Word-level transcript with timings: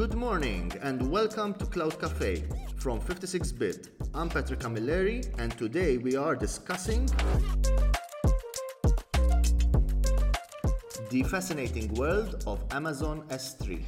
Good 0.00 0.14
morning 0.14 0.72
and 0.80 1.10
welcome 1.10 1.52
to 1.52 1.66
Cloud 1.66 2.00
Cafe 2.00 2.44
from 2.76 3.02
56bit. 3.02 3.88
I'm 4.14 4.30
Patrick 4.30 4.60
Camilleri 4.60 5.22
and 5.38 5.52
today 5.58 5.98
we 5.98 6.16
are 6.16 6.34
discussing 6.34 7.04
the 11.10 11.22
fascinating 11.24 11.92
world 11.92 12.42
of 12.46 12.64
Amazon 12.70 13.24
S3. 13.28 13.82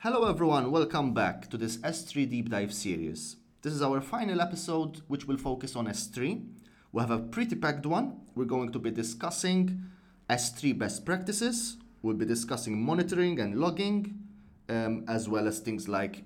Hello 0.00 0.28
everyone, 0.28 0.70
welcome 0.70 1.14
back 1.14 1.48
to 1.48 1.56
this 1.56 1.78
S3 1.78 2.28
deep 2.28 2.50
dive 2.50 2.74
series. 2.74 3.36
This 3.62 3.72
is 3.72 3.80
our 3.80 4.02
final 4.02 4.42
episode 4.42 5.00
which 5.08 5.26
will 5.26 5.38
focus 5.38 5.76
on 5.76 5.86
S3. 5.86 6.46
We 6.92 7.00
have 7.00 7.10
a 7.10 7.20
pretty 7.20 7.56
packed 7.56 7.86
one. 7.86 8.20
We're 8.34 8.44
going 8.44 8.70
to 8.72 8.78
be 8.78 8.90
discussing 8.90 9.80
S3 10.28 10.76
best 10.78 11.06
practices, 11.06 11.78
we'll 12.02 12.16
be 12.16 12.26
discussing 12.26 12.84
monitoring 12.84 13.40
and 13.40 13.58
logging, 13.58 14.23
um, 14.68 15.04
as 15.08 15.28
well 15.28 15.46
as 15.46 15.58
things 15.58 15.88
like 15.88 16.24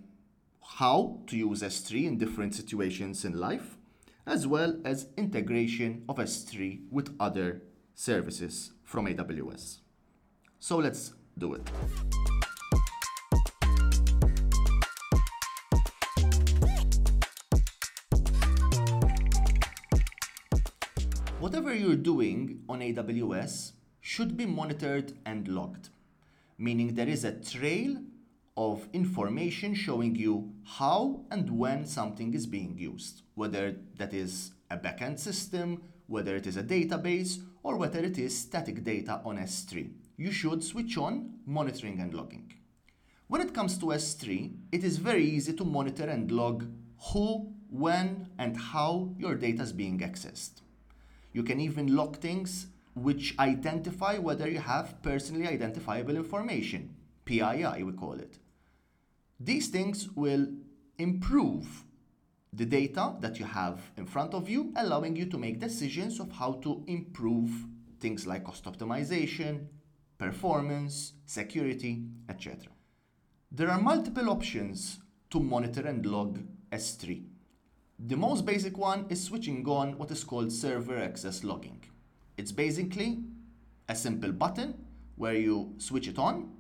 how 0.77 1.21
to 1.27 1.37
use 1.37 1.63
S3 1.63 2.07
in 2.07 2.19
different 2.19 2.55
situations 2.55 3.25
in 3.25 3.33
life, 3.39 3.79
as 4.27 4.47
well 4.47 4.79
as 4.85 5.09
integration 5.17 6.05
of 6.09 6.19
S3 6.19 6.83
with 6.91 7.17
other 7.19 7.63
services 7.95 8.73
from 8.85 9.07
AWS. 9.07 9.79
So 10.61 10.77
let's 10.77 11.15
do 11.37 11.55
it. 11.55 11.71
Whatever 21.41 21.75
you're 21.75 21.97
doing 21.97 22.63
on 22.69 22.81
AWS 22.81 23.73
should 24.01 24.37
be 24.37 24.45
monitored 24.45 25.15
and 25.25 25.49
logged, 25.49 25.89
meaning 26.59 26.95
there 26.95 27.09
is 27.09 27.25
a 27.25 27.33
trail 27.33 27.97
of 28.59 28.89
information 28.93 29.73
showing 29.73 30.17
you 30.17 30.53
how 30.65 31.21
and 31.31 31.49
when 31.49 31.87
something 31.87 32.35
is 32.35 32.45
being 32.45 32.77
used, 32.77 33.23
whether 33.37 33.77
that 33.97 34.13
is 34.13 34.51
a 34.69 34.77
backend 34.77 35.17
system, 35.17 35.81
whether 36.09 36.35
it 36.35 36.45
is 36.45 36.57
a 36.57 36.63
database, 36.65 37.39
or 37.63 37.77
whether 37.77 38.01
it 38.01 38.19
is 38.19 38.37
static 38.37 38.83
data 38.83 39.21
on 39.25 39.39
S3. 39.39 39.93
You 40.17 40.33
should 40.33 40.65
switch 40.65 40.99
on 40.99 41.35
monitoring 41.47 42.01
and 42.01 42.13
logging. 42.13 42.53
When 43.29 43.41
it 43.41 43.55
comes 43.55 43.79
to 43.79 43.87
S3, 43.87 44.57
it 44.73 44.83
is 44.83 44.97
very 44.97 45.25
easy 45.25 45.53
to 45.53 45.65
monitor 45.65 46.07
and 46.07 46.29
log 46.33 46.67
who, 47.13 47.53
when, 47.71 48.27
and 48.39 48.57
how 48.57 49.15
your 49.19 49.37
data 49.37 49.63
is 49.63 49.73
being 49.73 50.01
accessed. 50.01 50.63
You 51.33 51.45
can 51.45 51.61
even 51.61 51.95
log 51.95 52.17
things 52.17 52.67
which 52.97 53.37
identify 53.39 54.19
whether 54.19 54.51
you 54.51 54.59
have 54.59 55.01
personally 55.03 55.47
identifiable 55.47 56.17
information, 56.17 56.97
PII 57.25 57.85
we 57.85 57.93
call 57.93 58.15
it. 58.15 58.39
These 59.41 59.69
things 59.69 60.09
will 60.11 60.49
improve 60.99 61.85
the 62.53 62.67
data 62.67 63.15
that 63.21 63.39
you 63.39 63.45
have 63.45 63.81
in 63.97 64.07
front 64.07 64.35
of 64.35 64.49
you, 64.49 64.73
allowing 64.77 65.15
you 65.15 65.27
to 65.27 65.39
make 65.39 65.61
decisions 65.61 66.19
of 66.19 66.33
how 66.33 66.55
to 66.65 66.83
improve 66.87 67.51
things 68.01 68.27
like 68.27 68.45
cost 68.45 68.65
optimization, 68.65 69.67
performance, 70.19 71.13
security, 71.27 72.03
etc. 72.29 72.73
There 73.53 73.71
are 73.71 73.81
multiple 73.81 74.29
options 74.29 74.99
to 75.31 75.41
monitor 75.41 75.87
and 75.87 76.05
log 76.05 76.41
S3. 76.73 77.23
The 78.01 78.17
most 78.17 78.45
basic 78.45 78.77
one 78.77 79.07
is 79.09 79.23
switching 79.23 79.67
on 79.69 79.99
what 79.99 80.11
is 80.11 80.25
called 80.25 80.53
server 80.53 80.99
access 80.99 81.45
logging. 81.45 81.85
It's 82.37 82.53
basically 82.53 83.19
a 83.89 83.95
simple 83.95 84.33
button 84.33 84.75
where 85.17 85.35
you 85.35 85.75
switch 85.79 86.09
it 86.09 86.19
on 86.19 86.58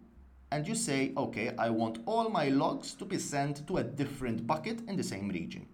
and 0.50 0.66
you 0.66 0.74
say, 0.74 1.12
okay, 1.16 1.54
I 1.58 1.70
want 1.70 1.98
all 2.06 2.30
my 2.30 2.48
logs 2.48 2.94
to 2.94 3.04
be 3.04 3.18
sent 3.18 3.66
to 3.66 3.76
a 3.78 3.84
different 3.84 4.46
bucket 4.46 4.80
in 4.88 4.96
the 4.96 5.02
same 5.02 5.28
region. 5.28 5.66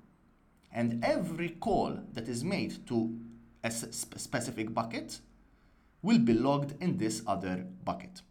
And 0.73 1.05
every 1.05 1.51
call 1.51 1.99
that 2.13 2.29
is 2.29 2.43
made 2.43 2.87
to 2.89 3.17
a 3.63 3.71
specific 3.71 4.75
bucket 4.75 5.21
will 6.03 6.19
be 6.19 6.35
logged 6.35 6.75
in 6.83 6.99
this 6.99 7.23
other 7.27 7.65
bucket. 7.85 8.23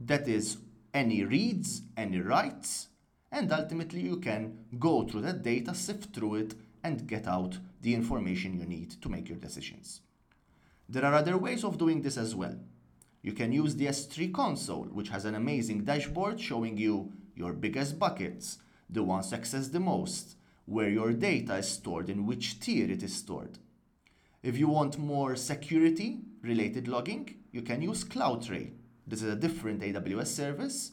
That 0.00 0.26
is 0.26 0.56
any 0.94 1.24
reads, 1.24 1.82
any 1.96 2.20
writes, 2.20 2.88
and 3.30 3.52
ultimately 3.52 4.00
you 4.00 4.16
can 4.16 4.64
go 4.78 5.04
through 5.04 5.20
that 5.22 5.42
data, 5.42 5.74
sift 5.74 6.14
through 6.14 6.36
it, 6.36 6.54
and 6.82 7.06
get 7.06 7.28
out 7.28 7.58
the 7.82 7.94
information 7.94 8.58
you 8.58 8.64
need 8.64 8.90
to 9.02 9.08
make 9.08 9.28
your 9.28 9.38
decisions. 9.38 10.00
There 10.88 11.04
are 11.04 11.14
other 11.14 11.36
ways 11.36 11.64
of 11.64 11.76
doing 11.76 12.00
this 12.00 12.16
as 12.16 12.34
well. 12.34 12.56
You 13.22 13.32
can 13.32 13.52
use 13.52 13.76
the 13.76 13.86
S3 13.86 14.32
console, 14.32 14.84
which 14.84 15.08
has 15.08 15.24
an 15.24 15.34
amazing 15.34 15.84
dashboard 15.84 16.40
showing 16.40 16.76
you 16.76 17.12
your 17.34 17.52
biggest 17.52 17.98
buckets, 17.98 18.58
the 18.88 19.02
ones 19.02 19.32
accessed 19.32 19.72
the 19.72 19.80
most, 19.80 20.36
where 20.66 20.88
your 20.88 21.12
data 21.12 21.56
is 21.56 21.68
stored, 21.68 22.08
in 22.10 22.26
which 22.26 22.60
tier 22.60 22.90
it 22.90 23.02
is 23.02 23.14
stored. 23.14 23.58
If 24.42 24.56
you 24.56 24.68
want 24.68 24.98
more 24.98 25.34
security 25.34 26.20
related 26.42 26.86
logging, 26.86 27.34
you 27.50 27.62
can 27.62 27.82
use 27.82 28.04
CloudTrail. 28.04 28.70
This 29.06 29.22
is 29.22 29.32
a 29.32 29.36
different 29.36 29.80
AWS 29.80 30.28
service 30.28 30.92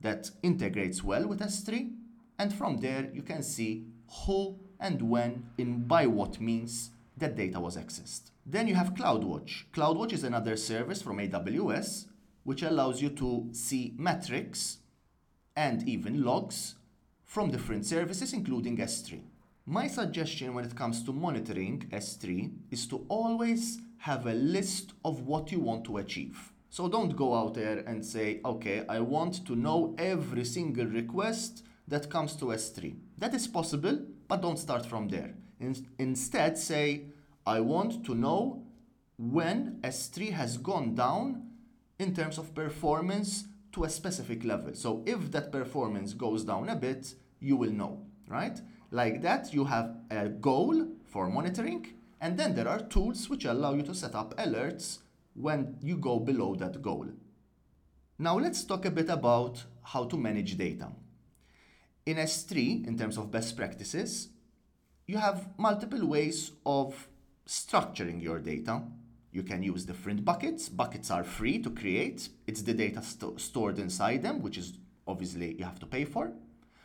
that 0.00 0.30
integrates 0.42 1.04
well 1.04 1.26
with 1.26 1.40
S3, 1.40 1.92
and 2.38 2.52
from 2.52 2.78
there 2.78 3.10
you 3.12 3.22
can 3.22 3.42
see 3.42 3.86
who 4.24 4.58
and 4.80 5.02
when, 5.02 5.50
in 5.58 5.84
by 5.86 6.06
what 6.06 6.40
means 6.40 6.90
that 7.16 7.36
data 7.36 7.60
was 7.60 7.76
accessed. 7.76 8.30
Then 8.50 8.66
you 8.66 8.74
have 8.74 8.94
CloudWatch. 8.94 9.66
CloudWatch 9.72 10.12
is 10.12 10.24
another 10.24 10.56
service 10.56 11.00
from 11.00 11.18
AWS 11.18 12.06
which 12.42 12.62
allows 12.62 13.00
you 13.00 13.10
to 13.10 13.48
see 13.52 13.94
metrics 13.96 14.78
and 15.54 15.88
even 15.88 16.24
logs 16.24 16.74
from 17.24 17.52
different 17.52 17.86
services, 17.86 18.32
including 18.32 18.76
S3. 18.78 19.20
My 19.66 19.86
suggestion 19.86 20.52
when 20.52 20.64
it 20.64 20.74
comes 20.74 21.04
to 21.04 21.12
monitoring 21.12 21.86
S3 21.92 22.50
is 22.72 22.88
to 22.88 23.06
always 23.08 23.78
have 23.98 24.26
a 24.26 24.34
list 24.34 24.94
of 25.04 25.20
what 25.20 25.52
you 25.52 25.60
want 25.60 25.84
to 25.84 25.98
achieve. 25.98 26.52
So 26.70 26.88
don't 26.88 27.14
go 27.14 27.36
out 27.36 27.54
there 27.54 27.84
and 27.86 28.04
say, 28.04 28.40
okay, 28.44 28.84
I 28.88 28.98
want 28.98 29.46
to 29.46 29.54
know 29.54 29.94
every 29.96 30.44
single 30.44 30.86
request 30.86 31.62
that 31.86 32.10
comes 32.10 32.34
to 32.36 32.46
S3. 32.46 32.96
That 33.18 33.32
is 33.32 33.46
possible, 33.46 34.06
but 34.26 34.42
don't 34.42 34.58
start 34.58 34.86
from 34.86 35.06
there. 35.06 35.34
In- 35.60 35.86
instead, 36.00 36.58
say, 36.58 37.04
I 37.46 37.60
want 37.60 38.04
to 38.06 38.14
know 38.14 38.64
when 39.16 39.78
S3 39.82 40.32
has 40.32 40.56
gone 40.56 40.94
down 40.94 41.48
in 41.98 42.14
terms 42.14 42.38
of 42.38 42.54
performance 42.54 43.44
to 43.72 43.84
a 43.84 43.90
specific 43.90 44.44
level. 44.44 44.74
So 44.74 45.02
if 45.06 45.30
that 45.32 45.52
performance 45.52 46.14
goes 46.14 46.44
down 46.44 46.68
a 46.68 46.76
bit, 46.76 47.14
you 47.38 47.56
will 47.56 47.70
know, 47.70 48.06
right? 48.28 48.60
Like 48.90 49.22
that, 49.22 49.52
you 49.52 49.64
have 49.64 49.96
a 50.10 50.28
goal 50.28 50.88
for 51.04 51.28
monitoring, 51.28 51.86
and 52.20 52.38
then 52.38 52.54
there 52.54 52.68
are 52.68 52.80
tools 52.80 53.28
which 53.28 53.44
allow 53.44 53.74
you 53.74 53.82
to 53.82 53.94
set 53.94 54.14
up 54.14 54.36
alerts 54.36 54.98
when 55.34 55.76
you 55.80 55.96
go 55.96 56.18
below 56.18 56.54
that 56.56 56.82
goal. 56.82 57.06
Now 58.18 58.38
let's 58.38 58.64
talk 58.64 58.84
a 58.84 58.90
bit 58.90 59.08
about 59.08 59.64
how 59.82 60.04
to 60.04 60.16
manage 60.16 60.58
data. 60.58 60.88
In 62.06 62.16
S3, 62.16 62.86
in 62.86 62.98
terms 62.98 63.16
of 63.16 63.30
best 63.30 63.56
practices, 63.56 64.28
you 65.06 65.18
have 65.18 65.48
multiple 65.58 66.06
ways 66.06 66.52
of 66.64 67.08
structuring 67.50 68.22
your 68.22 68.38
data. 68.38 68.80
You 69.32 69.42
can 69.42 69.60
use 69.62 69.84
different 69.84 70.24
buckets. 70.24 70.68
Buckets 70.68 71.10
are 71.10 71.24
free 71.24 71.58
to 71.58 71.70
create. 71.70 72.28
It's 72.46 72.62
the 72.62 72.74
data 72.74 73.02
st- 73.02 73.40
stored 73.40 73.80
inside 73.80 74.22
them, 74.22 74.40
which 74.40 74.56
is 74.56 74.74
obviously 75.06 75.56
you 75.58 75.64
have 75.64 75.80
to 75.80 75.86
pay 75.86 76.04
for. 76.04 76.32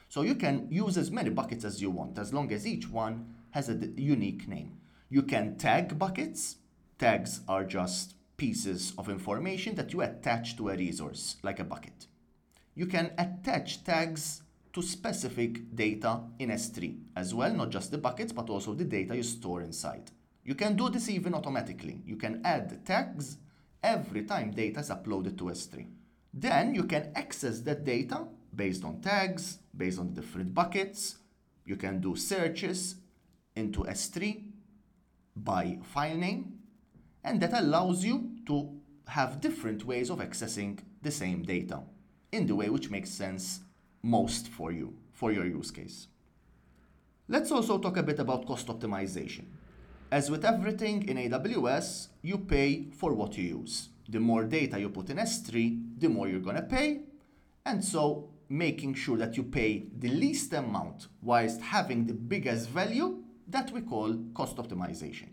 So 0.10 0.24
you 0.24 0.34
can 0.34 0.68
use 0.72 0.98
as 0.98 1.12
many 1.12 1.30
buckets 1.30 1.66
as 1.66 1.84
you 1.84 1.92
want, 1.92 2.18
as 2.18 2.34
long 2.34 2.52
as 2.52 2.66
each 2.66 2.90
one 2.90 3.36
has 3.52 3.70
a 3.70 3.76
unique 3.96 4.48
name. 4.48 4.78
You 5.10 5.22
can 5.22 5.56
tag 5.56 6.00
buckets. 6.00 6.58
Tags 6.98 7.42
are 7.48 7.64
just 7.64 8.16
pieces 8.38 8.94
of 8.98 9.08
information 9.08 9.76
that 9.76 9.94
you 9.94 10.02
attach 10.02 10.58
to 10.58 10.70
a 10.70 10.76
resource, 10.76 11.38
like 11.44 11.60
a 11.60 11.64
bucket. 11.64 12.08
You 12.74 12.88
can 12.88 13.12
attach 13.20 13.84
tags 13.84 14.42
to 14.74 14.82
specific 14.82 15.76
data 15.76 16.22
in 16.40 16.50
S3 16.50 16.98
as 17.16 17.36
well, 17.36 17.54
not 17.54 17.70
just 17.70 17.92
the 17.92 17.98
buckets, 18.00 18.32
but 18.34 18.50
also 18.50 18.74
the 18.74 18.84
data 18.84 19.16
you 19.16 19.24
store 19.24 19.62
inside. 19.62 20.12
You 20.46 20.54
can 20.54 20.76
do 20.76 20.90
this 20.90 21.10
even 21.10 21.34
automatically. 21.34 22.02
You 22.06 22.18
can 22.18 22.42
add 22.46 22.86
tags 22.86 23.38
every 23.82 24.24
time 24.24 24.52
data 24.52 24.80
is 24.80 24.92
uploaded 24.92 25.38
to 25.40 25.46
S3. 25.46 25.88
Then 26.32 26.76
you 26.76 26.84
can 26.84 27.12
access 27.16 27.62
that 27.62 27.84
data 27.84 28.28
based 28.56 28.84
on 28.86 29.02
tags, 29.02 29.58
based 29.76 30.00
on 30.00 30.14
different 30.14 30.54
buckets. 30.54 31.18
You 31.66 31.76
can 31.76 32.00
do 32.00 32.16
searches 32.16 32.96
into 33.56 33.84
S3 33.84 34.44
by 35.36 35.80
file 35.82 36.16
name, 36.16 36.60
and 37.24 37.42
that 37.42 37.54
allows 37.54 38.06
you 38.06 38.30
to 38.46 38.70
have 39.08 39.42
different 39.42 39.84
ways 39.84 40.12
of 40.12 40.20
accessing 40.20 40.80
the 41.02 41.12
same 41.12 41.42
data 41.42 41.82
in 42.32 42.46
the 42.46 42.56
way 42.56 42.70
which 42.70 42.92
makes 42.92 43.10
sense 43.10 43.62
most 44.04 44.48
for 44.48 44.72
you, 44.72 44.94
for 45.12 45.32
your 45.32 45.46
use 45.46 45.72
case. 45.72 46.08
Let's 47.28 47.52
also 47.52 47.80
talk 47.80 47.98
a 47.98 48.04
bit 48.04 48.20
about 48.20 48.46
cost 48.46 48.68
optimization. 48.68 49.46
As 50.16 50.32
with 50.32 50.46
everything 50.46 51.10
in 51.10 51.18
AWS, 51.18 52.08
you 52.22 52.38
pay 52.38 52.86
for 53.00 53.14
what 53.14 53.38
you 53.38 53.60
use. 53.60 53.90
The 54.08 54.22
more 54.22 54.46
data 54.46 54.80
you 54.80 54.88
put 54.88 55.10
in 55.10 55.18
S3, 55.18 56.00
the 56.00 56.08
more 56.08 56.30
you're 56.30 56.40
to 56.40 56.62
pay. 56.62 57.02
And 57.66 57.84
so 57.84 58.30
making 58.48 58.94
sure 58.94 59.18
that 59.18 59.36
you 59.36 59.44
pay 59.44 59.88
the 60.00 60.08
least 60.08 60.54
amount 60.54 61.08
whilst 61.22 61.60
having 61.60 62.06
the 62.06 62.14
biggest 62.14 62.70
value 62.70 63.24
that 63.50 63.74
we 63.74 63.82
call 63.82 64.18
cost 64.34 64.56
optimization. 64.56 65.32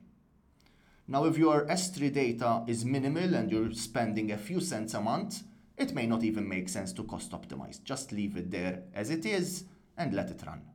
Now, 1.07 1.27
if 1.27 1.39
your 1.39 1.65
S3 1.67 2.13
data 2.13 2.65
is 2.67 2.85
minimal 2.85 3.35
and 3.35 3.53
you're 3.53 3.73
spending 3.75 4.33
a 4.33 4.37
few 4.37 4.59
cents 4.59 4.95
a 4.95 5.01
month, 5.01 5.45
it 5.77 5.95
may 5.95 6.07
not 6.07 6.25
even 6.25 6.49
make 6.49 6.69
sense 6.69 6.93
to 6.95 7.05
cost 7.05 7.31
optimize. 7.31 7.81
Just 7.85 8.11
leave 8.11 8.37
it 8.37 8.51
there 8.51 8.83
as 8.97 9.11
it 9.11 9.25
is 9.27 9.63
and 9.97 10.13
let 10.13 10.31
it 10.31 10.43
run. 10.45 10.72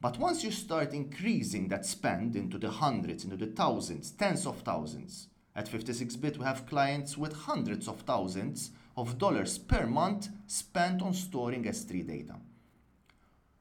But 0.00 0.18
once 0.18 0.44
you 0.44 0.52
start 0.52 0.92
increasing 0.92 1.68
that 1.68 1.84
spend 1.84 2.36
into 2.36 2.58
the 2.58 2.70
hundreds, 2.70 3.24
into 3.24 3.36
the 3.36 3.52
thousands, 3.52 4.12
tens 4.12 4.46
of 4.46 4.60
thousands, 4.60 5.28
at 5.56 5.68
56bit 5.68 6.38
we 6.38 6.44
have 6.44 6.66
clients 6.66 7.18
with 7.18 7.32
hundreds 7.32 7.88
of 7.88 8.00
thousands 8.02 8.70
of 8.96 9.18
dollars 9.18 9.58
per 9.58 9.86
month 9.86 10.28
spent 10.46 11.02
on 11.02 11.12
storing 11.14 11.64
S3 11.64 12.06
data. 12.06 12.36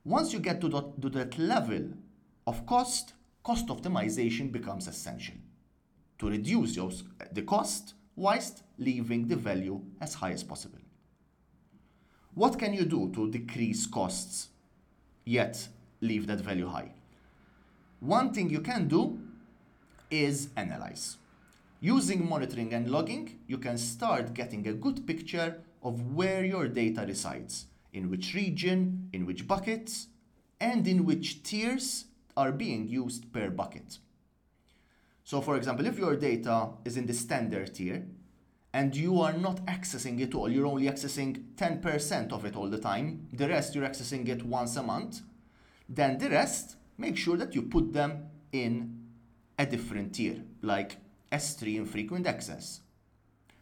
Once 0.06 0.32
you 0.32 0.40
get 0.40 0.62
to 0.62 0.70
that, 0.70 1.02
to 1.02 1.10
that 1.10 1.38
level 1.40 1.90
of 2.46 2.66
cost, 2.68 3.14
cost 3.44 3.68
optimization 3.68 4.52
becomes 4.52 4.88
essential 4.88 5.36
to 6.20 6.30
reduce 6.30 6.76
those, 6.76 7.04
the 7.32 7.42
cost 7.42 7.96
whilst 8.16 8.64
leaving 8.78 9.28
the 9.28 9.36
value 9.36 9.82
as 10.02 10.14
high 10.14 10.32
as 10.32 10.44
possible. 10.44 10.80
What 12.34 12.60
can 12.60 12.74
you 12.74 12.86
do 12.86 13.12
to 13.16 13.32
decrease 13.32 13.88
costs 13.88 14.50
yet 15.26 15.68
leave 16.02 16.28
that 16.28 16.40
value 16.40 16.68
high? 16.68 16.92
One 18.00 18.34
thing 18.34 18.50
you 18.50 18.62
can 18.62 18.88
do 18.88 19.20
is 20.12 20.50
analyze. 20.56 21.18
Using 21.80 22.28
monitoring 22.28 22.74
and 22.74 22.90
logging, 22.90 23.40
you 23.48 23.58
can 23.58 23.78
start 23.78 24.34
getting 24.34 24.68
a 24.68 24.74
good 24.74 25.06
picture 25.06 25.62
of 25.84 26.16
where 26.16 26.44
your 26.44 26.68
data 26.68 27.06
resides, 27.08 27.68
in 27.94 28.10
which 28.10 28.34
region, 28.34 29.10
in 29.14 29.26
which 29.26 29.48
buckets, 29.48 30.08
and 30.60 30.88
in 30.88 31.06
which 31.06 31.44
tiers 31.44 32.06
are 32.36 32.52
being 32.52 32.88
used 32.88 33.32
per 33.32 33.50
bucket. 33.50 34.00
So 35.24 35.42
for 35.42 35.58
example, 35.58 35.86
if 35.86 35.98
your 35.98 36.16
data 36.16 36.70
is 36.86 36.98
in 36.98 37.06
the 37.06 37.14
standard 37.14 37.76
tier 37.76 38.06
and 38.74 38.96
you 38.96 39.22
are 39.22 39.34
not 39.34 39.66
accessing 39.66 40.20
it 40.20 40.34
all, 40.34 40.50
you're 40.50 40.66
only 40.66 40.88
accessing 40.88 41.44
10% 41.56 42.32
of 42.32 42.46
it 42.46 42.56
all 42.56 42.70
the 42.70 42.78
time, 42.78 43.28
the 43.34 43.48
rest 43.48 43.76
you're 43.76 43.88
accessing 43.88 44.28
it 44.30 44.44
once 44.44 44.78
a 44.78 44.84
month, 44.84 45.22
then 45.90 46.18
the 46.18 46.30
rest, 46.30 46.76
make 46.98 47.18
sure 47.18 47.38
that 47.38 47.56
you 47.56 47.62
put 47.64 47.94
them 47.94 48.26
in 48.52 49.06
a 49.58 49.66
different 49.66 50.14
tier, 50.14 50.44
like 50.62 50.98
S3 51.32 51.78
infrequent 51.78 52.28
access. 52.28 52.82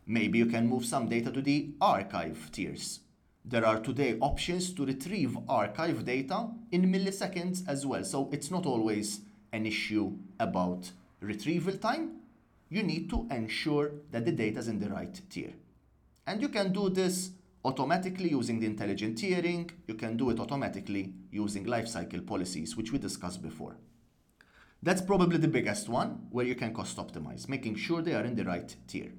Maybe 0.05 0.37
you 0.37 0.45
can 0.45 0.67
move 0.67 0.85
some 0.85 1.07
data 1.07 1.31
to 1.31 1.41
the 1.41 1.71
archive 1.81 2.51
tiers. 2.51 2.99
There 3.43 3.65
are 3.65 3.79
today 3.79 4.17
options 4.19 4.73
to 4.73 4.85
retrieve 4.85 5.37
archive 5.47 6.03
data 6.03 6.49
in 6.71 6.91
milliseconds 6.91 7.67
as 7.67 7.85
well, 7.85 8.03
so 8.03 8.29
it's 8.31 8.49
not 8.49 8.65
always 8.65 9.21
an 9.53 9.65
issue 9.65 10.13
about 10.39 10.91
retrieval 11.19 11.77
time. 11.77 12.21
You 12.69 12.83
need 12.83 13.09
to 13.11 13.27
ensure 13.31 13.91
that 14.11 14.25
the 14.25 14.31
data 14.31 14.59
is 14.59 14.67
in 14.67 14.79
the 14.79 14.89
right 14.89 15.21
tier. 15.29 15.53
And 16.25 16.41
you 16.41 16.49
can 16.49 16.73
do 16.73 16.89
this 16.89 17.31
automatically 17.65 18.29
using 18.29 18.59
the 18.59 18.67
intelligent 18.67 19.17
tiering. 19.17 19.69
You 19.87 19.95
can 19.95 20.15
do 20.15 20.29
it 20.29 20.39
automatically 20.39 21.13
using 21.31 21.65
lifecycle 21.65 22.25
policies, 22.25 22.77
which 22.77 22.91
we 22.91 22.99
discussed 22.99 23.41
before. 23.41 23.75
That's 24.83 25.01
probably 25.01 25.37
the 25.39 25.47
biggest 25.47 25.89
one 25.89 26.27
where 26.29 26.45
you 26.45 26.53
can 26.53 26.73
cost 26.73 26.97
optimize, 26.97 27.49
making 27.49 27.75
sure 27.75 28.03
they 28.03 28.13
are 28.13 28.23
in 28.23 28.35
the 28.35 28.45
right 28.45 28.73
tier. 28.87 29.11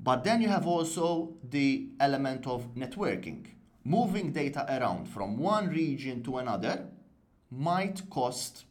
But 0.00 0.24
then 0.24 0.42
you 0.42 0.48
have 0.48 0.66
also 0.66 1.36
the 1.48 1.90
element 2.00 2.48
of 2.48 2.74
networking. 2.74 3.46
Moving 3.84 4.32
data 4.32 4.66
around 4.68 5.06
from 5.06 5.38
one 5.38 5.68
region 5.68 6.22
to 6.24 6.38
another 6.38 6.88
might 7.50 8.10
cost 8.10 8.64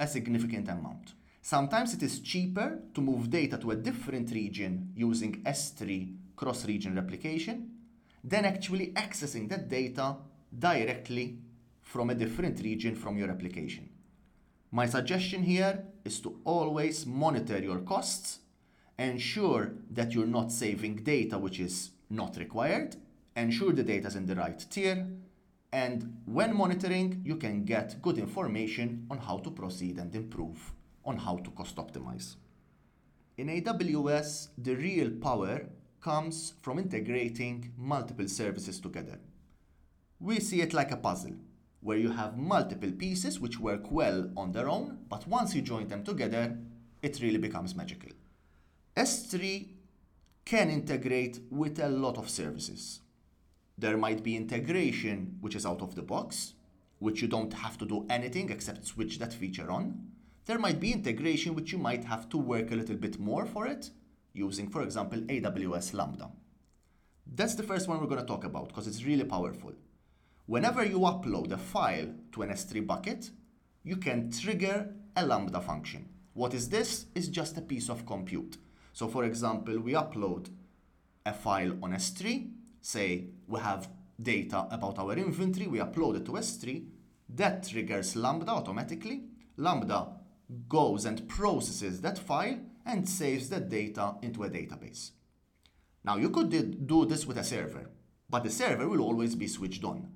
a 0.00 0.06
significant 0.06 0.68
amount. 0.68 1.14
Sometimes 1.42 1.94
it 1.94 2.02
is 2.02 2.20
cheaper 2.20 2.80
to 2.92 3.00
move 3.00 3.30
data 3.30 3.56
to 3.58 3.70
a 3.70 3.76
different 3.76 4.32
region 4.32 4.92
using 4.96 5.42
S3 5.44 6.16
cross-region 6.36 6.94
replication 6.94 7.77
than 8.22 8.44
actually 8.44 8.88
accessing 8.92 9.48
that 9.48 9.68
data 9.68 10.16
directly 10.56 11.38
from 11.82 12.10
a 12.10 12.14
different 12.14 12.60
region 12.62 12.94
from 12.94 13.16
your 13.16 13.30
application. 13.30 13.88
My 14.70 14.86
suggestion 14.86 15.42
here 15.42 15.84
is 16.04 16.20
to 16.20 16.40
always 16.44 17.06
monitor 17.06 17.58
your 17.58 17.78
costs, 17.78 18.40
ensure 18.98 19.72
that 19.90 20.12
you're 20.12 20.26
not 20.26 20.52
saving 20.52 20.96
data 20.96 21.38
which 21.38 21.60
is 21.60 21.92
not 22.10 22.36
required, 22.36 22.96
ensure 23.36 23.72
the 23.72 23.82
data 23.82 24.08
is 24.08 24.16
in 24.16 24.26
the 24.26 24.34
right 24.34 24.62
tier, 24.68 25.06
and 25.72 26.20
when 26.24 26.56
monitoring, 26.56 27.20
you 27.24 27.36
can 27.36 27.64
get 27.64 28.00
good 28.00 28.18
information 28.18 29.06
on 29.10 29.18
how 29.18 29.38
to 29.38 29.50
proceed 29.50 29.98
and 29.98 30.14
improve 30.14 30.72
on 31.04 31.18
how 31.18 31.36
to 31.36 31.50
cost 31.50 31.76
optimize. 31.76 32.36
In 33.36 33.48
AWS, 33.48 34.48
the 34.58 34.74
real 34.74 35.10
power 35.10 35.66
comes 36.00 36.54
from 36.62 36.78
integrating 36.78 37.72
multiple 37.76 38.28
services 38.28 38.80
together. 38.80 39.18
We 40.20 40.40
see 40.40 40.60
it 40.60 40.74
like 40.74 40.90
a 40.90 40.96
puzzle, 40.96 41.36
where 41.80 41.98
you 41.98 42.10
have 42.10 42.36
multiple 42.36 42.90
pieces 42.90 43.38
which 43.38 43.60
work 43.60 43.90
well 43.90 44.30
on 44.36 44.52
their 44.52 44.68
own, 44.68 44.98
but 45.08 45.28
once 45.28 45.54
you 45.54 45.62
join 45.62 45.88
them 45.88 46.04
together, 46.04 46.58
it 47.02 47.20
really 47.22 47.38
becomes 47.38 47.74
magical. 47.74 48.10
S3 48.96 49.68
can 50.44 50.70
integrate 50.70 51.40
with 51.50 51.78
a 51.78 51.88
lot 51.88 52.18
of 52.18 52.30
services. 52.30 53.00
There 53.76 53.96
might 53.96 54.24
be 54.24 54.36
integration 54.36 55.36
which 55.40 55.54
is 55.54 55.64
out 55.64 55.82
of 55.82 55.94
the 55.94 56.02
box, 56.02 56.54
which 56.98 57.22
you 57.22 57.28
don't 57.28 57.52
have 57.52 57.78
to 57.78 57.86
do 57.86 58.06
anything 58.10 58.50
except 58.50 58.86
switch 58.86 59.18
that 59.18 59.32
feature 59.32 59.70
on. 59.70 60.08
There 60.46 60.58
might 60.58 60.80
be 60.80 60.92
integration 60.92 61.54
which 61.54 61.70
you 61.70 61.78
might 61.78 62.04
have 62.04 62.28
to 62.30 62.38
work 62.38 62.72
a 62.72 62.74
little 62.74 62.96
bit 62.96 63.20
more 63.20 63.46
for 63.46 63.66
it, 63.66 63.90
using, 64.38 64.68
for 64.68 64.82
example, 64.82 65.20
AWS 65.20 65.94
Lambda. 65.94 66.30
That's 67.26 67.56
the 67.56 67.62
first 67.62 67.88
one 67.88 68.00
we're 68.00 68.06
going 68.06 68.20
to 68.20 68.26
talk 68.26 68.44
about 68.44 68.68
because 68.68 68.86
it's 68.86 69.04
really 69.04 69.24
powerful. 69.24 69.72
Whenever 70.46 70.84
you 70.84 71.00
upload 71.00 71.52
a 71.52 71.58
file 71.58 72.08
to 72.32 72.42
an 72.42 72.50
S3 72.50 72.86
bucket, 72.86 73.30
you 73.82 73.96
can 73.96 74.30
trigger 74.30 74.94
a 75.16 75.26
Lambda 75.26 75.60
function. 75.60 76.08
What 76.32 76.54
is 76.54 76.68
this? 76.68 77.06
It's 77.14 77.28
just 77.28 77.58
a 77.58 77.62
piece 77.62 77.90
of 77.90 78.06
compute. 78.06 78.56
So 78.92 79.08
for 79.08 79.24
example, 79.24 79.78
we 79.78 79.92
upload 79.92 80.48
a 81.26 81.32
file 81.32 81.72
on 81.82 81.92
S3, 81.92 82.50
say 82.80 83.26
we 83.46 83.60
have 83.60 83.88
data 84.20 84.66
about 84.70 84.98
our 84.98 85.14
inventory, 85.14 85.66
we 85.66 85.78
upload 85.78 86.16
it 86.16 86.24
to 86.26 86.32
S3, 86.32 86.86
that 87.30 87.68
triggers 87.68 88.16
Lambda 88.16 88.52
automatically. 88.52 89.24
Lambda 89.56 90.06
goes 90.68 91.04
and 91.04 91.28
processes 91.28 92.00
that 92.00 92.18
file 92.18 92.58
and 92.86 93.08
saves 93.08 93.48
that 93.50 93.68
data 93.68 94.14
into 94.22 94.44
a 94.44 94.50
database. 94.50 95.10
Now 96.04 96.16
you 96.16 96.30
could 96.30 96.86
do 96.86 97.04
this 97.04 97.26
with 97.26 97.36
a 97.36 97.44
server, 97.44 97.90
but 98.30 98.44
the 98.44 98.50
server 98.50 98.88
will 98.88 99.02
always 99.02 99.34
be 99.34 99.46
switched 99.46 99.84
on. 99.84 100.08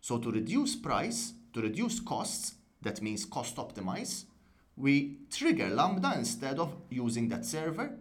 So 0.00 0.18
to 0.18 0.30
reduce 0.30 0.76
price, 0.76 1.34
to 1.52 1.60
reduce 1.60 2.00
costs, 2.00 2.54
that 2.82 3.02
means 3.02 3.24
cost 3.24 3.56
optimize, 3.56 4.24
we 4.76 5.18
trigger 5.30 5.68
Lambda 5.68 6.14
instead 6.16 6.58
of 6.58 6.74
using 6.90 7.28
that 7.28 7.44
server. 7.44 7.96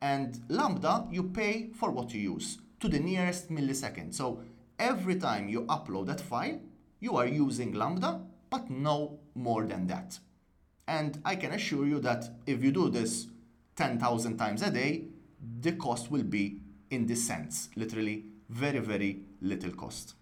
And 0.00 0.42
Lambda, 0.48 1.06
you 1.10 1.24
pay 1.24 1.70
for 1.74 1.90
what 1.90 2.12
you 2.14 2.20
use 2.20 2.58
to 2.80 2.88
the 2.88 3.00
nearest 3.00 3.50
millisecond. 3.50 4.14
So 4.14 4.42
every 4.78 5.16
time 5.16 5.48
you 5.48 5.62
upload 5.62 6.06
that 6.06 6.20
file, 6.20 6.60
you 7.00 7.16
are 7.16 7.26
using 7.26 7.72
Lambda, 7.72 8.20
but 8.50 8.70
no 8.70 9.18
more 9.34 9.64
than 9.66 9.86
that. 9.88 10.18
And 10.86 11.20
I 11.24 11.36
can 11.36 11.52
assure 11.52 11.86
you 11.86 12.00
that 12.00 12.28
if 12.46 12.62
you 12.62 12.70
do 12.70 12.90
this 12.90 13.26
10,000 13.76 14.36
times 14.36 14.62
a 14.62 14.70
day, 14.70 15.06
the 15.60 15.72
cost 15.72 16.10
will 16.10 16.22
be 16.22 16.60
in 16.90 17.06
the 17.06 17.16
cents, 17.16 17.70
literally 17.76 18.26
very, 18.48 18.78
very 18.78 19.22
little 19.40 19.72
cost. 19.72 20.14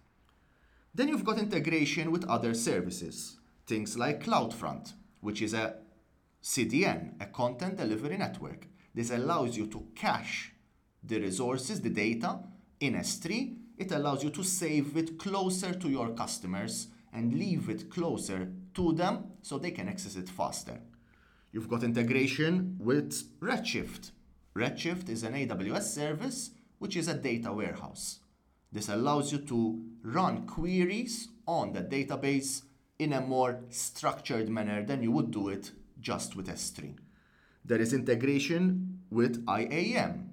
Then 0.95 1.07
you've 1.07 1.25
got 1.25 1.39
integration 1.39 2.11
with 2.11 2.25
other 2.25 2.53
services, 2.53 3.37
things 3.65 3.97
like 3.97 4.23
CloudFront, 4.23 4.93
which 5.21 5.41
is 5.41 5.53
a 5.53 5.75
CDN, 6.41 7.21
a 7.21 7.25
content 7.25 7.77
delivery 7.77 8.17
network. 8.17 8.67
This 8.93 9.09
allows 9.09 9.57
you 9.57 9.67
to 9.67 9.87
cache 9.95 10.53
the 11.03 11.19
resources, 11.19 11.81
the 11.81 11.89
data 11.89 12.39
in 12.79 12.93
S3. 12.93 13.57
It 13.77 13.91
allows 13.91 14.23
you 14.23 14.29
to 14.31 14.43
save 14.43 14.95
it 14.95 15.17
closer 15.17 15.73
to 15.73 15.89
your 15.89 16.09
customers 16.09 16.87
and 17.11 17.33
leave 17.33 17.69
it 17.69 17.89
closer 17.89 18.51
to 18.75 18.93
them 18.93 19.31
so 19.41 19.57
they 19.57 19.71
can 19.71 19.87
access 19.87 20.15
it 20.15 20.29
faster. 20.29 20.79
You've 21.51 21.69
got 21.69 21.83
integration 21.83 22.77
with 22.79 23.39
Redshift. 23.39 24.11
Redshift 24.55 25.09
is 25.09 25.23
an 25.23 25.33
AWS 25.33 25.83
service 25.83 26.51
which 26.79 26.97
is 26.97 27.07
a 27.07 27.13
data 27.13 27.53
warehouse. 27.53 28.19
This 28.71 28.89
allows 28.89 29.31
you 29.31 29.37
to 29.39 29.83
run 30.03 30.47
queries 30.47 31.29
on 31.47 31.73
the 31.73 31.81
database 31.81 32.63
in 32.99 33.13
a 33.13 33.21
more 33.21 33.61
structured 33.69 34.49
manner 34.49 34.83
than 34.83 35.03
you 35.03 35.11
would 35.11 35.31
do 35.31 35.49
it 35.49 35.71
just 35.99 36.35
with 36.35 36.47
S3. 36.47 36.95
There 37.65 37.79
is 37.79 37.93
integration 37.93 38.99
with 39.09 39.45
IAM. 39.47 40.31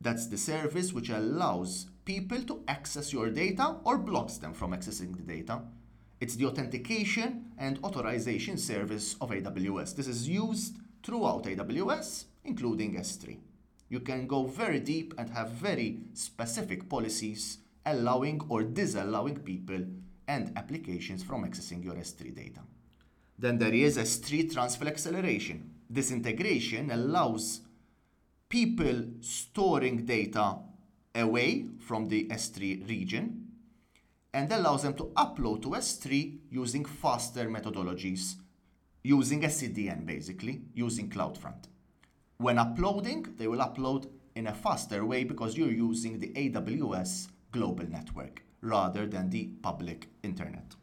That's 0.00 0.26
the 0.26 0.36
service 0.36 0.92
which 0.92 1.10
allows 1.10 1.86
people 2.04 2.42
to 2.42 2.62
access 2.68 3.12
your 3.12 3.30
data 3.30 3.76
or 3.84 3.98
blocks 3.98 4.36
them 4.36 4.54
from 4.54 4.72
accessing 4.72 5.16
the 5.16 5.22
data. 5.22 5.62
It's 6.18 6.36
the 6.36 6.46
authentication 6.46 7.52
and 7.58 7.78
authorization 7.84 8.56
service 8.56 9.16
of 9.20 9.30
AWS. 9.30 9.96
This 9.96 10.08
is 10.08 10.26
used 10.28 10.76
throughout 11.02 11.44
AWS, 11.44 12.24
including 12.44 12.96
S3. 12.96 13.38
You 13.90 14.00
can 14.00 14.26
go 14.26 14.46
very 14.46 14.80
deep 14.80 15.12
and 15.18 15.28
have 15.30 15.50
very 15.50 16.00
specific 16.14 16.88
policies 16.88 17.58
allowing 17.84 18.40
or 18.48 18.62
disallowing 18.62 19.36
people 19.36 19.84
and 20.26 20.52
applications 20.56 21.22
from 21.22 21.44
accessing 21.44 21.84
your 21.84 21.94
S3 21.94 22.34
data. 22.34 22.60
Then 23.38 23.58
there 23.58 23.74
is 23.74 23.98
S3 23.98 24.52
transfer 24.52 24.86
acceleration. 24.86 25.70
This 25.88 26.10
integration 26.10 26.90
allows 26.90 27.60
people 28.48 29.04
storing 29.20 30.06
data 30.06 30.56
away 31.14 31.66
from 31.78 32.08
the 32.08 32.26
S3 32.28 32.88
region 32.88 33.45
and 34.36 34.52
allows 34.52 34.82
them 34.82 34.92
to 34.92 35.04
upload 35.16 35.62
to 35.62 35.70
S3 35.70 36.36
using 36.50 36.84
faster 36.84 37.48
methodologies, 37.48 38.34
using 39.02 39.40
SCDN 39.40 40.04
basically, 40.04 40.60
using 40.74 41.08
CloudFront. 41.08 41.68
When 42.36 42.58
uploading, 42.58 43.34
they 43.38 43.48
will 43.48 43.60
upload 43.60 44.10
in 44.34 44.46
a 44.46 44.52
faster 44.52 45.06
way 45.06 45.24
because 45.24 45.56
you're 45.56 45.72
using 45.72 46.18
the 46.18 46.34
AWS 46.34 47.28
global 47.50 47.88
network 47.88 48.42
rather 48.60 49.06
than 49.06 49.30
the 49.30 49.46
public 49.62 50.08
internet. 50.22 50.74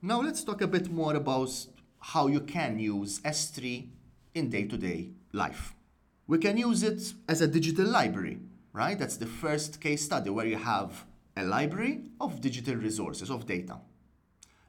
Now 0.00 0.22
let's 0.22 0.42
talk 0.42 0.62
a 0.62 0.66
bit 0.66 0.90
more 0.90 1.14
about 1.14 1.52
how 1.98 2.28
you 2.28 2.40
can 2.40 2.78
use 2.78 3.20
S3 3.20 3.86
in 4.34 4.48
day 4.48 4.64
to 4.64 4.78
day 4.78 5.10
life. 5.34 5.74
We 6.26 6.38
can 6.38 6.56
use 6.56 6.82
it 6.82 7.12
as 7.28 7.42
a 7.42 7.46
digital 7.46 7.86
library, 7.86 8.38
right? 8.72 8.98
That's 8.98 9.18
the 9.18 9.26
first 9.26 9.78
case 9.78 10.06
study 10.06 10.30
where 10.30 10.46
you 10.46 10.56
have 10.56 11.04
a 11.38 11.44
library 11.44 12.02
of 12.20 12.40
digital 12.40 12.74
resources, 12.74 13.30
of 13.30 13.46
data. 13.46 13.78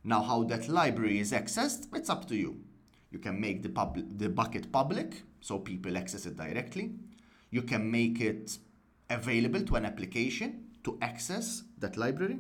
Now, 0.04 0.22
how 0.22 0.44
that 0.44 0.70
library 0.70 1.20
is 1.20 1.32
accessed, 1.32 1.88
it's 1.94 2.10
up 2.10 2.28
to 2.28 2.36
you. 2.36 2.62
You 3.12 3.20
can 3.20 3.42
make 3.42 3.64
the, 3.64 3.70
pub- 3.70 4.18
the 4.18 4.30
bucket 4.30 4.72
public 4.72 5.24
so 5.42 5.60
people 5.60 5.98
access 5.98 6.26
it 6.26 6.38
directly. 6.38 6.92
You 7.50 7.64
can 7.64 7.90
make 7.90 8.22
it 8.22 8.58
available 9.10 9.62
to 9.64 9.76
an 9.76 9.86
application 9.86 10.66
to 10.84 10.98
access 11.02 11.64
that 11.80 11.98
library. 11.98 12.40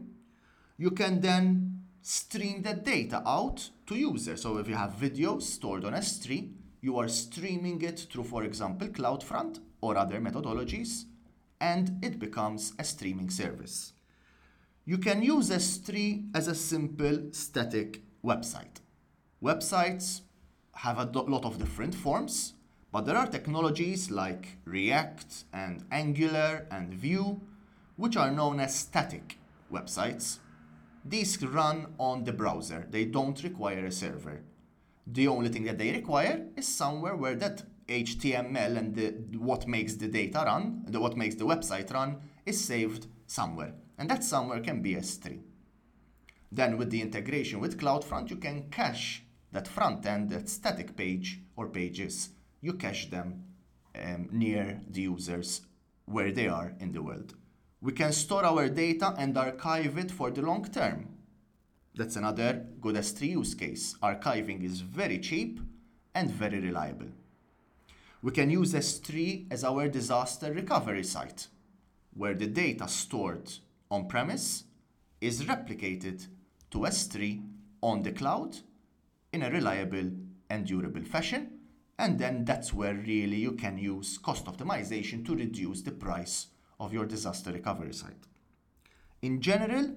You 0.77 0.91
can 0.91 1.19
then 1.19 1.81
stream 2.01 2.61
that 2.61 2.85
data 2.85 3.23
out 3.25 3.69
to 3.87 3.95
users. 3.95 4.43
So 4.43 4.57
if 4.57 4.67
you 4.67 4.75
have 4.75 4.91
videos 4.91 5.41
stored 5.43 5.85
on 5.85 5.93
S3, 5.93 6.51
you 6.81 6.97
are 6.97 7.07
streaming 7.07 7.81
it 7.81 8.07
through, 8.11 8.23
for 8.23 8.43
example, 8.43 8.87
CloudFront 8.87 9.59
or 9.81 9.97
other 9.97 10.21
methodologies, 10.21 11.05
and 11.59 12.03
it 12.03 12.19
becomes 12.19 12.73
a 12.79 12.83
streaming 12.83 13.29
service. 13.29 13.93
You 14.85 14.97
can 14.97 15.21
use 15.21 15.49
S3 15.49 16.31
as 16.33 16.47
a 16.47 16.55
simple 16.55 17.29
static 17.31 18.01
website. 18.23 18.81
Websites 19.43 20.21
have 20.73 20.97
a 20.97 21.05
lot 21.05 21.45
of 21.45 21.59
different 21.59 21.93
forms, 21.93 22.53
but 22.91 23.05
there 23.05 23.17
are 23.17 23.27
technologies 23.27 24.09
like 24.09 24.57
React 24.65 25.43
and 25.53 25.85
Angular 25.91 26.65
and 26.71 26.93
Vue, 26.93 27.39
which 27.97 28.17
are 28.17 28.31
known 28.31 28.59
as 28.59 28.73
static 28.73 29.37
websites. 29.71 30.39
These 31.05 31.41
run 31.43 31.93
on 31.97 32.23
the 32.23 32.33
browser, 32.33 32.87
they 32.89 33.05
don't 33.05 33.43
require 33.43 33.85
a 33.85 33.91
server. 33.91 34.41
The 35.05 35.27
only 35.27 35.49
thing 35.49 35.65
that 35.65 35.77
they 35.77 35.91
require 35.91 36.47
is 36.55 36.67
somewhere 36.67 37.15
where 37.15 37.35
that 37.35 37.63
HTML 37.87 38.77
and 38.77 38.95
the, 38.95 39.37
what 39.37 39.67
makes 39.67 39.95
the 39.95 40.07
data 40.07 40.43
run, 40.45 40.83
the, 40.87 40.99
what 40.99 41.17
makes 41.17 41.35
the 41.35 41.45
website 41.45 41.91
run, 41.91 42.17
is 42.45 42.63
saved 42.63 43.07
somewhere. 43.25 43.73
And 43.99 44.09
that 44.09 44.23
somewhere 44.23 44.61
can 44.61 44.81
be 44.81 44.95
S3. 44.95 45.41
Then 46.51 46.77
with 46.77 46.89
the 46.89 47.01
integration 47.01 47.59
with 47.59 47.77
CloudFront, 47.77 48.29
you 48.29 48.37
can 48.37 48.69
cache 48.71 49.23
that 49.51 49.67
front 49.67 50.05
end, 50.05 50.29
that 50.29 50.47
static 50.47 50.95
page 50.95 51.41
or 51.57 51.67
pages, 51.67 52.29
you 52.61 52.73
cache 52.73 53.09
them 53.09 53.43
um, 54.01 54.29
near 54.31 54.81
the 54.89 55.01
users 55.01 55.61
where 56.05 56.31
they 56.31 56.47
are 56.47 56.73
in 56.79 56.93
the 56.93 57.01
world. 57.01 57.35
We 57.81 57.91
can 57.91 58.13
store 58.13 58.45
our 58.45 58.69
data 58.69 59.13
and 59.17 59.37
archive 59.37 59.97
it 59.97 60.11
for 60.11 60.31
the 60.31 60.41
long 60.43 60.65
term. 60.65 61.09
That's 61.93 62.15
another 62.15 62.65
good 62.79 62.95
S3 62.95 63.29
use 63.31 63.53
case. 63.53 63.95
Archiving 64.01 64.63
is 64.63 64.79
very 64.79 65.19
cheap 65.19 65.59
and 66.15 66.31
very 66.31 66.59
reliable. 66.59 67.09
We 68.21 68.31
can 68.31 68.49
use 68.49 68.73
S3 68.73 69.51
as 69.51 69.63
our 69.65 69.87
disaster 69.89 70.53
recovery 70.53 71.03
site, 71.03 71.47
where 72.13 72.33
the 72.33 72.47
data 72.47 72.87
stored 72.87 73.49
on 73.91 74.07
premise 74.07 74.65
is 75.21 75.43
replicated 75.43 76.27
to 76.71 76.79
S3 76.79 77.43
on 77.81 78.03
the 78.03 78.11
cloud 78.11 78.57
in 79.33 79.43
a 79.43 79.49
reliable 79.49 80.11
and 80.49 80.65
durable 80.65 81.03
fashion. 81.03 81.59
And 81.97 82.17
then 82.17 82.45
that's 82.45 82.73
where 82.73 82.93
really 82.93 83.37
you 83.37 83.53
can 83.53 83.77
use 83.77 84.17
cost 84.17 84.45
optimization 84.45 85.25
to 85.25 85.35
reduce 85.35 85.81
the 85.81 85.91
price 85.91 86.47
of 86.79 86.93
your 86.93 87.05
disaster 87.05 87.51
recovery 87.51 87.93
site. 87.93 88.27
In 89.21 89.41
general, 89.41 89.95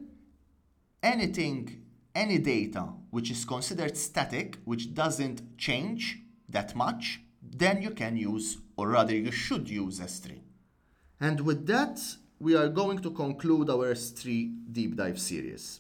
anything, 1.03 1.85
any 2.15 2.39
data 2.39 2.89
which 3.11 3.31
is 3.31 3.45
considered 3.45 3.97
static, 3.97 4.59
which 4.65 4.95
doesn't 4.95 5.57
change 5.59 6.19
that 6.49 6.75
much, 6.75 7.21
then 7.41 7.83
you 7.83 7.91
can 7.91 8.17
use, 8.17 8.59
or 8.77 8.89
rather, 8.89 9.15
you 9.15 9.31
should 9.31 9.69
use 9.69 10.01
S3. 10.01 10.41
And 11.21 11.41
with 11.43 11.67
that, 11.69 12.01
we 12.43 12.57
are 12.57 12.69
going 12.69 12.99
to 12.99 13.13
conclude 13.13 13.71
our 13.71 13.95
S3 13.95 14.73
deep 14.73 14.97
dive 14.97 15.21
series. 15.21 15.79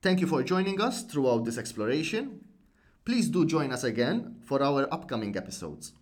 Thank 0.00 0.20
you 0.20 0.28
for 0.28 0.44
joining 0.44 0.80
us 0.80 1.02
throughout 1.02 1.44
this 1.44 1.58
exploration. 1.58 2.44
Please 3.04 3.28
do 3.28 3.44
join 3.44 3.72
us 3.72 3.82
again 3.82 4.36
for 4.44 4.62
our 4.62 4.86
upcoming 4.94 5.36
episodes. 5.36 5.92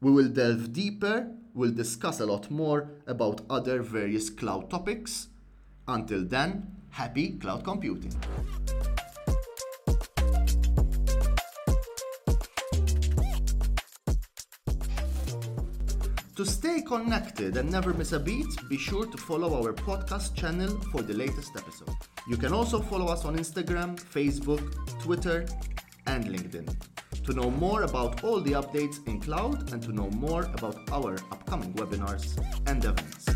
We 0.00 0.12
will 0.12 0.28
delve 0.28 0.72
deeper, 0.72 1.32
we'll 1.52 1.72
discuss 1.72 2.20
a 2.20 2.26
lot 2.26 2.48
more 2.48 2.90
about 3.08 3.40
other 3.50 3.82
various 3.82 4.30
cloud 4.30 4.70
topics. 4.70 5.26
Until 5.88 6.24
then, 6.24 6.70
happy 6.90 7.30
cloud 7.30 7.64
computing. 7.64 8.14
To 16.36 16.46
stay 16.46 16.80
connected 16.80 17.58
and 17.58 17.70
never 17.70 17.92
miss 17.92 18.12
a 18.12 18.18
beat, 18.18 18.46
be 18.66 18.78
sure 18.78 19.04
to 19.04 19.18
follow 19.18 19.54
our 19.62 19.74
podcast 19.74 20.34
channel 20.34 20.80
for 20.90 21.02
the 21.02 21.12
latest 21.12 21.54
episode. 21.54 21.94
You 22.26 22.38
can 22.38 22.54
also 22.54 22.80
follow 22.80 23.06
us 23.06 23.26
on 23.26 23.36
Instagram, 23.36 24.00
Facebook, 24.00 24.64
Twitter, 25.02 25.44
and 26.06 26.24
LinkedIn 26.24 26.74
to 27.24 27.32
know 27.34 27.50
more 27.50 27.82
about 27.82 28.24
all 28.24 28.40
the 28.40 28.52
updates 28.52 29.06
in 29.06 29.20
cloud 29.20 29.72
and 29.72 29.82
to 29.82 29.92
know 29.92 30.08
more 30.10 30.44
about 30.54 30.76
our 30.90 31.14
upcoming 31.30 31.74
webinars 31.74 32.42
and 32.66 32.82
events. 32.82 33.31